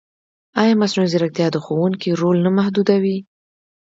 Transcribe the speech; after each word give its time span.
ایا 0.61 0.73
مصنوعي 0.81 1.11
ځیرکتیا 1.13 1.47
د 1.51 1.57
ښوونکي 1.65 2.09
رول 2.21 2.37
نه 2.45 2.51
محدودوي؟ 2.57 3.17